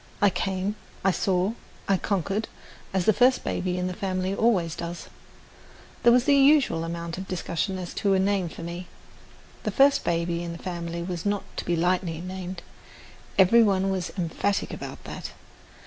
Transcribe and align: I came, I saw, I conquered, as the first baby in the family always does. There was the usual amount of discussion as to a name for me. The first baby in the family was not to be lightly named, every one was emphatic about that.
I 0.19 0.31
came, 0.31 0.77
I 1.03 1.11
saw, 1.11 1.53
I 1.87 1.95
conquered, 1.95 2.47
as 2.91 3.05
the 3.05 3.13
first 3.13 3.43
baby 3.43 3.77
in 3.77 3.85
the 3.85 3.93
family 3.93 4.33
always 4.33 4.73
does. 4.75 5.09
There 6.01 6.11
was 6.11 6.23
the 6.23 6.33
usual 6.33 6.83
amount 6.83 7.19
of 7.19 7.27
discussion 7.27 7.77
as 7.77 7.93
to 8.01 8.15
a 8.15 8.19
name 8.19 8.49
for 8.49 8.63
me. 8.63 8.87
The 9.61 9.69
first 9.69 10.03
baby 10.03 10.41
in 10.41 10.53
the 10.53 10.63
family 10.63 11.03
was 11.03 11.23
not 11.23 11.43
to 11.57 11.65
be 11.65 11.75
lightly 11.75 12.19
named, 12.19 12.63
every 13.37 13.61
one 13.61 13.91
was 13.91 14.11
emphatic 14.17 14.73
about 14.73 15.03
that. 15.03 15.33